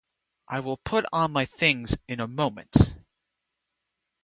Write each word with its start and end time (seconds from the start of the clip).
I 0.47 0.61
will 0.61 0.77
put 0.77 1.05
on 1.13 1.31
my 1.31 1.45
things 1.45 1.95
in 2.07 2.19
a 2.19 2.27
moment. 2.27 2.95